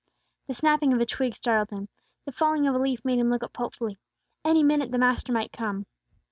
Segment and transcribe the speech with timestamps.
[0.47, 1.87] The snapping of a twig startled him;
[2.25, 3.99] the falling of a leaf made him look up hopefully.
[4.43, 5.85] Any minute the Master might come.